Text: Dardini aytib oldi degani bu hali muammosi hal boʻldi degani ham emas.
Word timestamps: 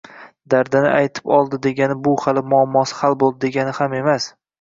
Dardini 0.51 0.87
aytib 0.99 1.33
oldi 1.35 1.59
degani 1.65 1.97
bu 2.07 2.13
hali 2.23 2.43
muammosi 2.53 2.97
hal 3.03 3.19
boʻldi 3.25 3.45
degani 3.45 3.77
ham 3.81 3.95
emas. 3.99 4.27